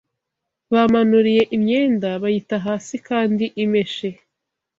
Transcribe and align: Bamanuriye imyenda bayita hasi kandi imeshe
Bamanuriye 0.73 1.43
imyenda 1.55 2.09
bayita 2.21 2.57
hasi 2.65 2.95
kandi 3.07 3.45
imeshe 3.63 4.09